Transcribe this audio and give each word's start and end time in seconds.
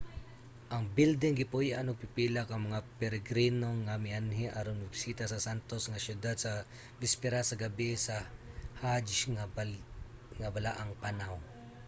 ang 0.73 0.83
bilding 0.95 1.35
gipuy-an 1.39 1.89
og 1.91 2.01
pipila 2.03 2.41
ka 2.49 2.55
mga 2.67 2.79
peregrino 2.99 3.69
nga 3.85 3.95
mianhi 4.05 4.45
aron 4.59 4.81
mobisita 4.81 5.23
sa 5.27 5.43
santos 5.47 5.83
nga 5.91 6.03
syudad 6.05 6.35
sa 6.39 6.53
bisperas 7.01 7.45
sa 7.47 7.59
gabie 7.63 7.95
sa 8.07 8.15
hajj 8.81 9.11
nga 10.43 10.47
balaang 10.55 10.93
panaw 11.03 11.35